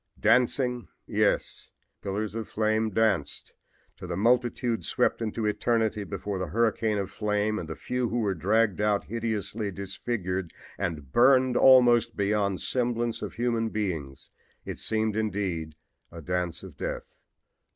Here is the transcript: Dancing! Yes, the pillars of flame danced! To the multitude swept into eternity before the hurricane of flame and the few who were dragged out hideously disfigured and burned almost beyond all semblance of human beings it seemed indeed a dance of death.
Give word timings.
Dancing! 0.19 0.87
Yes, 1.05 1.69
the 2.01 2.07
pillars 2.09 2.33
of 2.33 2.49
flame 2.49 2.89
danced! 2.89 3.53
To 3.97 4.07
the 4.07 4.17
multitude 4.17 4.83
swept 4.83 5.21
into 5.21 5.45
eternity 5.45 6.03
before 6.05 6.39
the 6.39 6.47
hurricane 6.47 6.97
of 6.97 7.11
flame 7.11 7.59
and 7.59 7.69
the 7.69 7.75
few 7.75 8.09
who 8.09 8.17
were 8.17 8.33
dragged 8.33 8.81
out 8.81 9.03
hideously 9.03 9.69
disfigured 9.69 10.53
and 10.75 11.11
burned 11.11 11.55
almost 11.55 12.15
beyond 12.15 12.53
all 12.53 12.57
semblance 12.57 13.21
of 13.21 13.33
human 13.33 13.69
beings 13.69 14.31
it 14.65 14.79
seemed 14.79 15.15
indeed 15.15 15.75
a 16.11 16.19
dance 16.19 16.63
of 16.63 16.77
death. 16.77 17.13